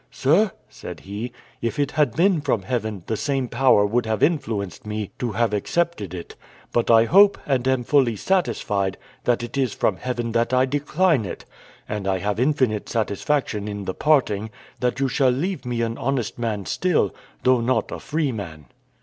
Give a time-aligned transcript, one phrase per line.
[0.09, 1.31] "Sir," said he,
[1.61, 5.53] "if it had been from Heaven, the same power would have influenced me to have
[5.53, 6.35] accepted it;
[6.71, 11.23] but I hope, and am fully satisfied, that it is from Heaven that I decline
[11.23, 11.45] it,
[11.87, 16.39] and I have infinite satisfaction in the parting, that you shall leave me an honest
[16.39, 17.13] man still,
[17.43, 18.65] though not a free man."